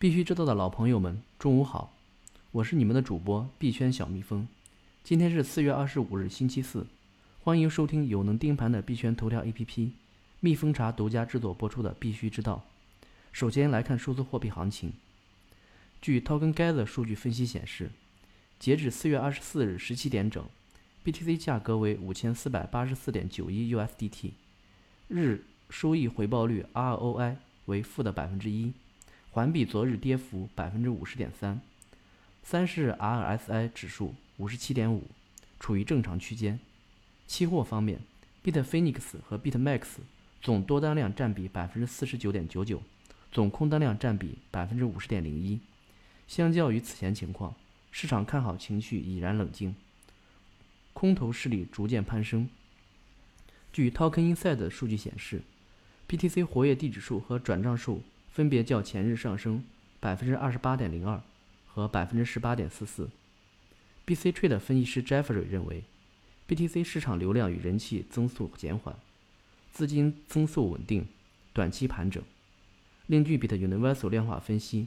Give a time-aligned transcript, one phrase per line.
[0.00, 1.92] 必须知道的老朋友们，中午好，
[2.52, 4.48] 我是你们的主播币圈小蜜蜂。
[5.04, 6.86] 今天是四月二十五日，星期四，
[7.42, 9.90] 欢迎收听有能盯盘的币圈头条 APP
[10.40, 12.64] 蜜蜂茶独家制作播出的《必须知道》。
[13.30, 14.90] 首先来看数字货币行情。
[16.00, 17.90] 据 TokenGather 数据分析显示，
[18.58, 20.42] 截止四月二十四日十七点整
[21.04, 24.30] ，BTC 价格为五千四百八十四点九一 USDT，
[25.08, 27.36] 日收益回报率 ROI
[27.66, 28.72] 为负的百分之一，
[29.32, 31.60] 环比昨日跌幅百分之五十点三。
[32.42, 35.04] 三十日 RSI 指数五十七点五，
[35.60, 36.58] 处于正常区间。
[37.28, 38.00] 期货方面
[38.42, 39.82] ，Bitfinex 和 Bitmax
[40.42, 42.82] 总多单量占比百分之四十九点九九，
[43.30, 45.60] 总空单量占比百分之五十点零一。
[46.26, 47.54] 相较于此前情况，
[47.92, 49.76] 市场看好情绪已然冷静，
[50.92, 52.48] 空头势力逐渐攀升。
[53.72, 55.42] 据 Token Insight 数据显示
[56.08, 58.02] ，BTC 活跃地址数和转账数
[58.40, 59.62] 分别较前日上升
[60.00, 61.20] 百分之二十八点零二
[61.66, 63.10] 和百分之十八点四四。
[64.06, 65.84] BC Trade 分析师 Jeffrey 认为
[66.48, 68.96] ，BTC 市场流量与人气增速减缓，
[69.70, 71.04] 资金增速稳定，
[71.52, 72.22] 短期盘整。
[73.08, 74.86] 另据 Bit Universal 量化分析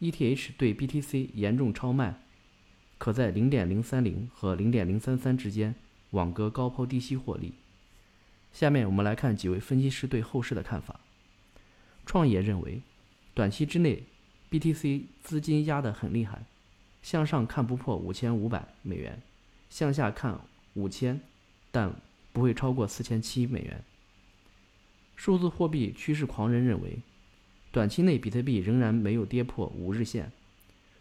[0.00, 2.18] ，ETH 对 BTC 严重超卖，
[2.96, 5.74] 可在零点零三零和零点零三三之间
[6.12, 7.52] 网格高抛低吸获利。
[8.54, 10.98] 下面我们来看几位分析师对后市的看法。
[12.08, 12.80] 创业认为，
[13.34, 14.02] 短期之内
[14.50, 16.46] BTC 资金压得很厉害，
[17.02, 19.20] 向上看不破五千五百美元，
[19.68, 20.40] 向下看
[20.72, 21.20] 五千，
[21.70, 21.94] 但
[22.32, 23.84] 不会超过四千七美元。
[25.16, 27.00] 数字货币趋势狂人认为，
[27.70, 30.32] 短期内比特币仍然没有跌破五日线，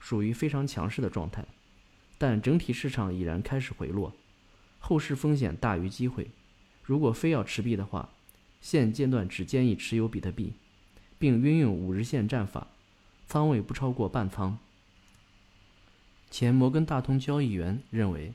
[0.01, 1.45] 属于非常强势的状态，
[2.17, 4.13] 但整体市场已然开始回落，
[4.79, 6.27] 后市风险大于机会。
[6.83, 8.09] 如果非要持币的话，
[8.59, 10.51] 现阶段只建议持有比特币，
[11.19, 12.67] 并运用五日线战法，
[13.27, 14.57] 仓位不超过半仓。
[16.29, 18.33] 前摩根大通交易员认为，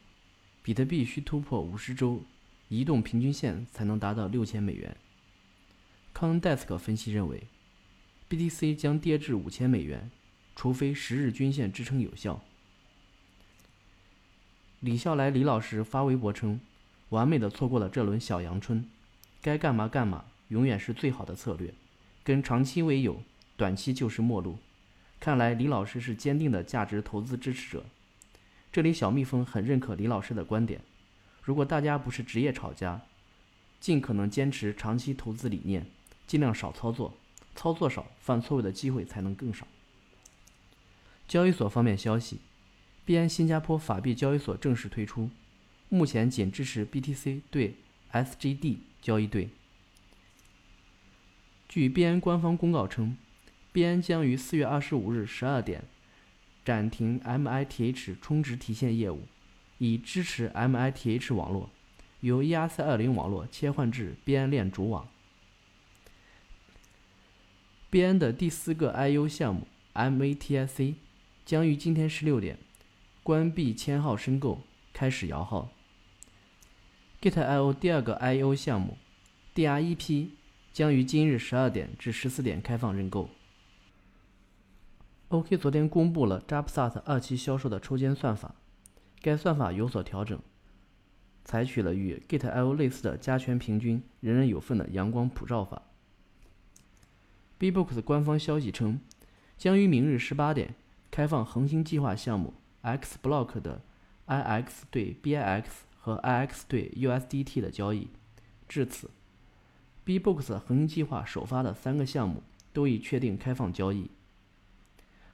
[0.63, 2.23] 比特币需突破五十周
[2.69, 4.97] 移动平均线才能达到六千美元。
[6.15, 7.45] CoinDesk 分析认为
[8.29, 10.11] ，BTC 将跌至五千美元，
[10.57, 12.43] 除非十日均线支撑有效。
[14.81, 16.61] 李笑来李老师发微博称。
[17.11, 18.89] 完美的错过了这轮小阳春，
[19.43, 21.75] 该干嘛干嘛，永远是最好的策略。
[22.25, 23.23] 跟长期为友，
[23.57, 24.59] 短期就是陌路。
[25.19, 27.85] 看来李老师是坚定的价值投资支持者。
[28.73, 30.81] 这里小蜜蜂很认可李老师的观点。
[31.43, 33.03] 如果大家不是职业炒家，
[33.81, 35.87] 尽可能坚持长期投资理念，
[36.27, 37.15] 尽量少操作，
[37.55, 39.67] 操作少，犯错误的机会才能更少。
[41.29, 42.39] 交易所方面消息，
[43.05, 45.31] 币安新加坡法币交易所正式推出。
[45.89, 47.75] 目前仅支持 BTC 对
[48.13, 49.51] SGD 交易对。
[51.73, 53.17] 据币安官方公告称，
[53.73, 55.83] 币安将于四月二十五日十二点
[56.67, 59.23] 暂停 MITH 充值提现业务，
[59.79, 61.71] 以支持 MITH 网络
[62.21, 65.09] 由 ERC20 网络切换至币安链主网。
[67.89, 70.97] 币安的第四个 IO 项目 MATIC
[71.47, 72.59] 将于今天十六点
[73.23, 74.61] 关闭签号申购，
[74.93, 75.71] 开始摇号。
[77.23, 78.99] Git.io 第二个 I/O 项目
[79.55, 80.29] DREP
[80.73, 83.29] 将于今日十二点至十四点开放认购。
[85.29, 88.55] OK 昨天公布了 j a p s a t 二期销售的抽签算法，
[89.21, 90.39] 该算法有所调整，
[91.45, 95.83] 采取了与 Git.io 类似的加权平均、人人有份的阳光普照法。
[97.59, 99.01] Bbox 官方消息称，
[99.57, 100.75] 将于明日十八点
[101.11, 103.83] 开放恒星计划项目 Xblock 的
[104.27, 105.65] IX 对 BIX。
[106.05, 108.09] 和 IX 对 USDT 的交易。
[108.69, 109.09] 至此
[110.05, 112.43] ，Bbox 恒星计划首发的三个项目
[112.73, 114.11] 都已确定开放交易。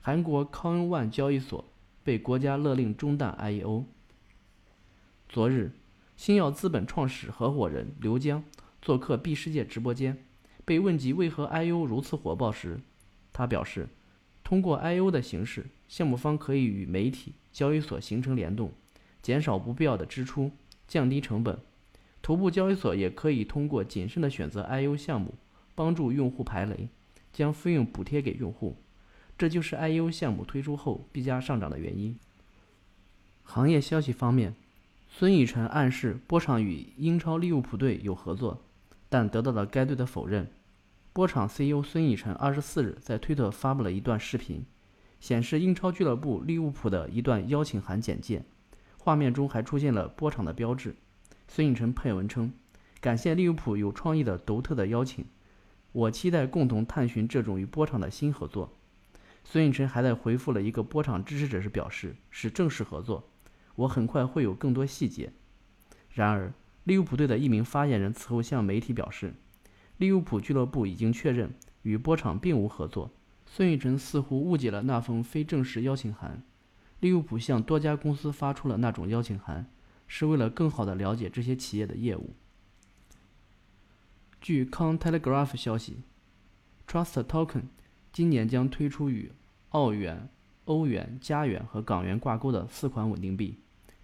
[0.01, 1.65] 韩国 Coin1 交易所
[2.03, 3.85] 被国家勒令中断 IEO。
[5.29, 5.73] 昨日，
[6.17, 8.43] 星耀资本创始合伙人刘江
[8.81, 10.25] 做客 B 世界直播间，
[10.65, 12.81] 被问及为何 IEO 如此火爆时，
[13.33, 13.89] 他表示，
[14.43, 18.73] 通过 IEO 的形式，项目方可以与媒体、交易所形成联动。
[19.21, 20.53] 减少不必要的支出，
[20.87, 21.59] 降低成本。
[22.29, 25.33] 头部交易所也可以通过谨慎的选择 IU 项目，
[25.75, 26.91] 帮助用户排雷，
[27.33, 28.77] 将费用补贴给用户。
[29.39, 32.19] 这就是 IU 项目推出后币价上涨的原因。
[33.45, 34.55] 行业消息方面，
[35.09, 38.63] 孙宇晨暗示波场与英超利物浦队有合作，
[39.09, 40.51] 但得到了该队的否认。
[41.15, 44.63] 波场 CEO 孙宇晨二十四日在推特发布了一段视频，
[45.19, 48.45] 显示英超俱乐部利物浦的一段邀请函简介。
[48.99, 50.95] 画面中还出现了波场的标志。
[51.49, 52.53] 孙颖晨配文称
[53.01, 55.25] ：“感谢利物浦有创意的独特的邀请，
[55.93, 58.75] 我期待共同探寻这种与波场的新合作。”
[59.45, 63.31] 孙运晨还在回复了一个波场支持者时表示是正式合作，
[63.77, 65.33] 我很快会有更多细节。
[66.11, 66.53] 然而，
[66.85, 69.33] 利物浦队的一名发言人此后向媒体表示，
[69.97, 73.11] 利物浦俱乐部已经确认与波场并无合作。
[73.47, 76.43] 孙运晨似乎误解了那封非正式邀请函。
[77.01, 79.71] 利物浦向多家公司发出了那种邀请函，
[80.09, 82.35] 是为了更好地了解这些企业的业务。
[84.41, 85.99] 据《Con Telegraph》消息
[86.89, 87.65] ，Trust Token
[88.13, 89.31] 今年将推出与
[89.71, 90.29] 澳元、
[90.65, 93.57] 欧元、加元和港元挂钩的四款稳定币，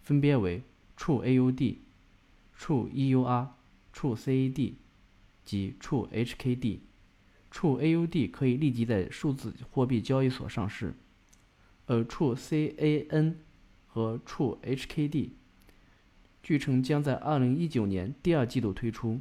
[0.03, 0.63] 分别为
[0.97, 1.77] True AUD、
[2.59, 3.49] True EUR、
[3.93, 4.75] True CAD
[5.45, 6.81] 及 True HKD。
[7.51, 10.95] True AUD 可以立即在数字货币交易所上市。
[11.87, 13.35] 而 True CAN
[13.87, 15.31] 和 True HKD
[16.45, 19.21] 据称将在2019年第二季度推出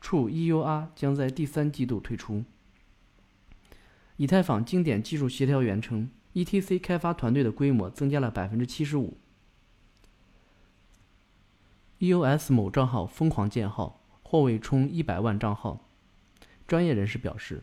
[0.00, 2.42] 触 EUR 将在第三季度推出。
[4.16, 9.12] 以太坊经典技术协调员称，ETC 开发团队的规模增加了75%。
[11.98, 15.86] EOS 某账号疯狂建号，或为冲100万账号。
[16.66, 17.62] 专业人士表示。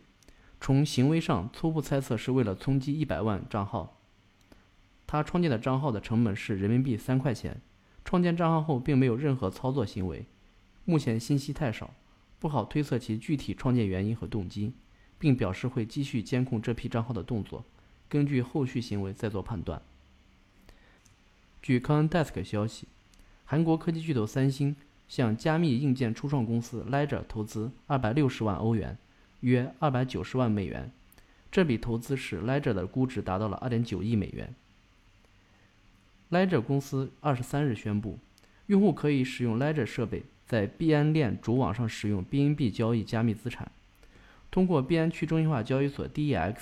[0.60, 4.00] 从行为上初步猜测是为了冲击一百万账号。
[5.06, 7.60] 他创建的账号的成本是人民币三块钱。
[8.04, 10.24] 创建账号后并没有任何操作行为，
[10.84, 11.94] 目前信息太少，
[12.38, 14.72] 不好推测其具体创建原因和动机，
[15.18, 17.64] 并表示会继续监控这批账号的动作，
[18.08, 19.80] 根据后续行为再做判断。
[21.62, 22.86] 据 c o n Desk 消息，
[23.44, 24.76] 韩国科技巨头三星
[25.08, 28.98] 向加密硬件初创公司 Ledger 投资二百六十万欧元。
[29.40, 30.90] 约二百九十万美元，
[31.52, 34.54] 这笔投资使 Ledger 的估值达到了二点九亿美元。
[36.34, 38.18] Ledger 公司二十三日宣布，
[38.66, 43.70] 用户可以使用 Ledger 设备在币安链主网上使用 BNB 交易加密资产。
[44.50, 46.56] 通过币安去中心化交易所 DEX，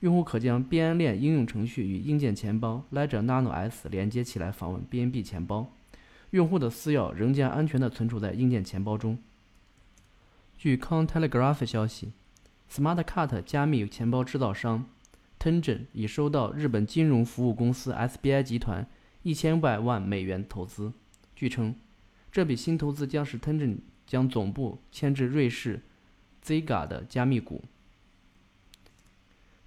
[0.00, 5.72] 用户可将币安链应用程序与硬件钱包 Ledger Nano S 连接起来，访问 BNB 钱包。
[6.32, 9.16] 用户的私钥仍将安全地存储在硬件钱包中。
[10.58, 12.12] 据 Cointelegraph 消息
[12.70, 14.84] ，Smartcat 加密钱包制造商
[15.40, 18.86] Tengen 已收到日本金融服务公司 SBI 集团
[19.22, 20.92] 一千百万美元投资。
[21.34, 21.74] 据称，
[22.30, 25.80] 这笔新投资将使 Tengen 将总部迁至瑞士
[26.44, 27.64] Zega 的加密股。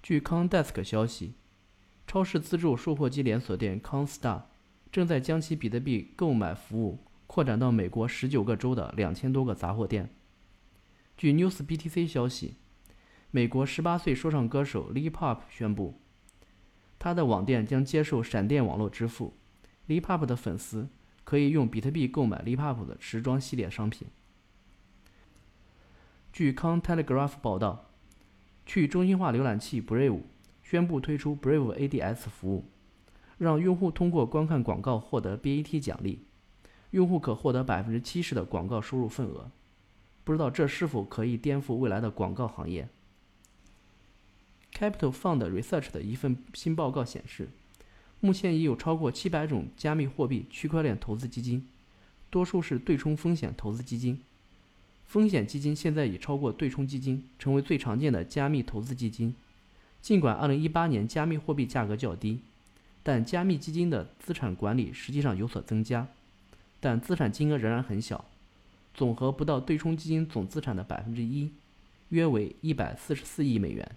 [0.00, 1.32] 据 ConDesk 消息，
[2.06, 4.42] 超市自助售货机连锁店 Constar
[4.92, 10.08] 正在将其比特币购买服务扩展到美国十九个州的两千多个杂货店。
[11.16, 12.54] 据 NewsBTC 消息，
[13.34, 15.98] 美国18岁说唱歌手 Lipop 宣布，
[17.00, 19.34] 他的网店将接受闪电网络支付。
[19.88, 20.88] Lipop 的粉丝
[21.24, 24.06] 可以用比特币购买 Lipop 的时装系列商品。
[26.32, 27.90] 据 Cointelegraph 报道，
[28.64, 30.20] 去中心化浏览器 Brave
[30.62, 32.66] 宣布推出 Brave ADS 服务，
[33.38, 36.24] 让用户通过观看广告获得 BAT 奖励，
[36.92, 39.50] 用户可获得百分之七十的广告收入份额。
[40.22, 42.88] 不知道这是否可以颠覆未来的广告行业
[44.76, 47.48] ？Capital Fund Research 的一份新报告显示，
[48.20, 51.68] 目前已有超过七百种加密货币区块链投资基金，
[52.30, 54.20] 多数是对冲风险投资基金。
[55.06, 59.34] 风险基金现在已超过对冲基金，成为最常见的加密投资基金。
[60.02, 62.40] 尽管2018年加密货币价格较低，
[63.02, 66.08] 但加密基金的资产管理实际上有所增加，
[66.80, 68.24] 但资产金额仍然很小。
[68.92, 71.50] 总和不到对冲基金总资产的百分之一，
[72.08, 73.96] 约为一百四十四亿美元。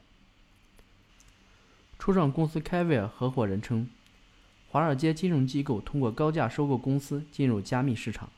[1.99, 3.89] 初创公司凯威尔合伙人称，
[4.69, 8.29] 华尔街金融机构通过高价收购公司进入加密市场。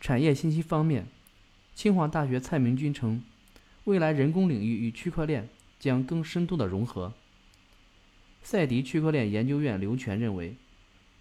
[0.00, 1.06] 产业信息方面，
[1.74, 3.22] 清华大学蔡明君称，
[3.84, 5.48] 未来人工领域与区块链
[5.78, 7.12] 将更深度的融合。
[8.42, 10.56] 赛迪区块链研究院刘全认为。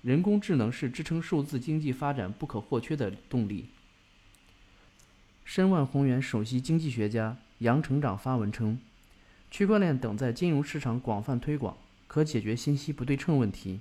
[0.01, 3.65] 人工智能是支撑数字经济发展不可或缺的动力。
[5.44, 8.77] 申万宏源首席经济学家杨成长发文称，
[9.50, 13.80] 区块链等在金融市场广泛推广，可解决信息不对称问题。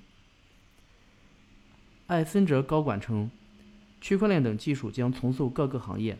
[2.07, 3.29] 艾森哲高管称，
[3.99, 6.17] 区块链等技术将重塑各个行业。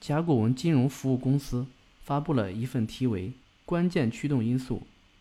[0.00, 1.66] 甲骨文金融服务公司
[2.02, 3.28] 发布了一份题为
[3.64, 4.76] 《关键驱动因素》。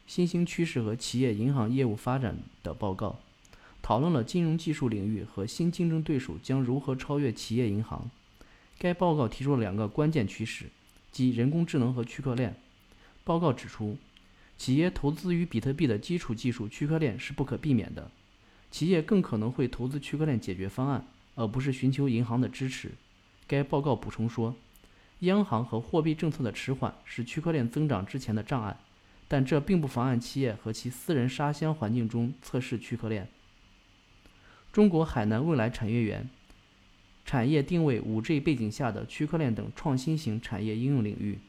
[0.07, 3.19] 新兴趋势和企业银行业务发展的报告，
[3.81, 8.09] 讨论了金融技术领域和新竞争对手将如何超越企业银行。
[8.77, 10.65] 该报告提出了两个关键趋势，
[11.11, 12.55] 即人工智能和区块链。
[13.23, 13.97] 报告指出，
[14.57, 18.09] 企业投资于比特币的基础技术区块链是不可避免的。
[18.71, 22.91] 企业更可能会投资区块链解决方案，而不是寻求银行的支持。
[23.45, 24.55] 该报告补充说，
[25.19, 28.77] 央行和货币政策的迟缓是区块链增长之前的障碍，
[29.27, 33.27] 但这并不妨碍企业和其私人沙箱环境中测试区块链。
[34.71, 36.29] 中国海南未来产业园
[37.25, 41.39] 产业定位 5G 背景下的区块链等创新型产业应用领域。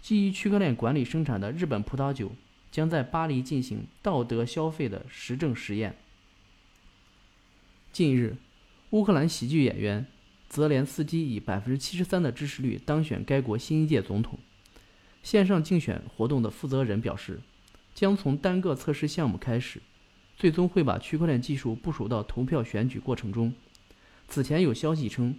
[0.00, 2.32] 基于区块链管理生产的日本葡萄酒
[2.70, 5.96] 将在巴黎进行道德消费的实证实验。
[7.92, 8.36] 近日，
[8.90, 10.06] 乌克兰喜剧演员
[10.48, 14.38] 泽连斯基以百分之七十三的支持率当选该国新一届总统。
[15.22, 17.40] 线上竞选活动的负责人表示，
[17.94, 19.82] 将从单个测试项目开始，
[20.36, 23.52] 最终会把区块链技术部署到投票选举过程中。
[24.30, 25.34] 此前有消息称，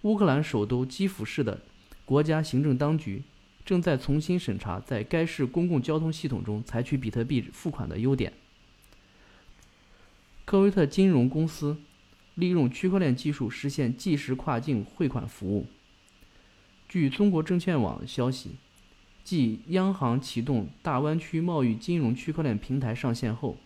[0.00, 1.60] 乌克兰首都基辅市的
[2.06, 3.22] 国家行政当局。
[3.64, 8.32] 正在重新审查在该市公共交通系统中采取比特币付款的优点。
[10.44, 11.76] 科威特金融公司
[12.34, 15.66] 利用区块链技术实现即时跨境汇款服务。
[16.88, 18.56] 据中国证券网消息，
[19.22, 23.56] 继央行启动大湾区贸易金融区块链平台上线后，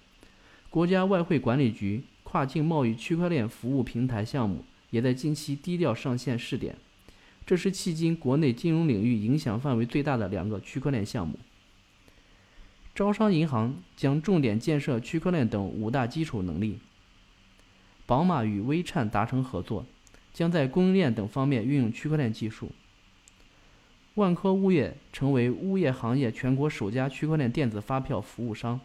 [0.69, 2.05] 国家外汇管理局
[2.37, 6.77] 跨境贸易区块链服务平台项目也在近期低调上线试点。
[7.47, 11.39] 这是迄今国内金融领域影响范围最大的两个区块链项目。
[12.95, 16.79] 招商银行将重点建设区块链等五大基础能力。
[18.05, 19.87] 宝马与微颤达成合作，
[20.35, 22.71] 将在供应链等方面运用区块链技术。
[24.17, 28.79] 万科物业成为物业行业全国首家区块链电子发票服务商。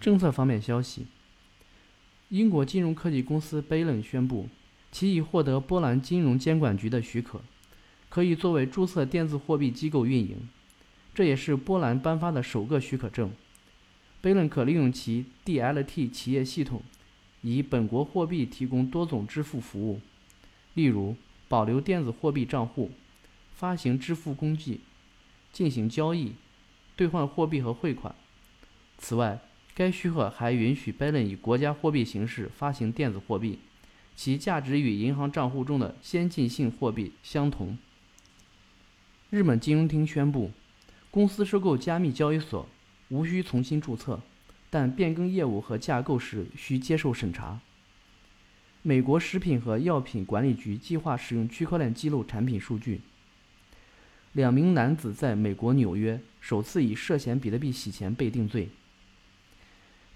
[0.00, 1.06] 政策方面消息，
[2.28, 4.48] 英国金融科技公司 Balen 宣布。
[4.90, 7.42] 其已获得波兰金融监管局的许可，
[8.08, 10.48] 可以作为注册电子货币机构运营。
[11.14, 13.30] 这也是波兰颁发的首个许可证。
[14.22, 16.82] Balen 可利用其 DLT 企业系统，
[17.42, 20.00] 以本国货币提供多种支付服务，
[20.72, 21.14] 例如
[21.48, 22.90] 保留电子货币账户、
[23.54, 24.80] 发行支付工具、
[25.52, 26.32] 进行交易、
[26.96, 28.14] 兑换货币和汇款。
[28.96, 29.38] 此外，
[29.78, 33.60] 该许可还允许贝伦以国家货币形式发行电子货币。
[34.16, 37.78] 其价值与银行账户中的先进性货币相同。
[39.30, 40.50] 日本金融厅宣布，
[41.12, 42.68] 公司收购加密交易所
[43.10, 44.20] 无需重新注册，
[44.68, 47.60] 但变更业务和架构时需接受审查。
[48.82, 53.02] 美国食品和药品管理局计划使用区块链记录产品数据。
[54.32, 58.70] 两名男子在美国纽约首次以涉嫌比特币洗钱被定罪。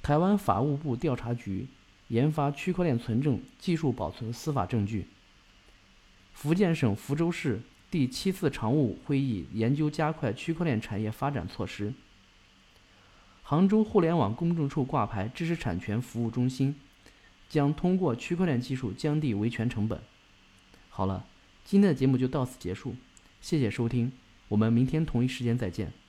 [0.02, 1.68] 台湾法务部调查局。
[2.08, 5.06] 研发区块链存证技术，保存司法证据。
[6.34, 11.94] 福建省福州市第七次常务会议研究加快区块链产业发展措施。
[13.42, 16.74] 杭州互联网公证处挂牌知识产权服务中心，
[17.48, 19.98] 将通过区块链技术降低维权成本。
[20.90, 21.24] 好了，
[21.64, 22.94] 今天的节目就到此结束，
[23.40, 24.12] 谢谢收听，
[24.48, 26.01] 我们明天同一时间再见。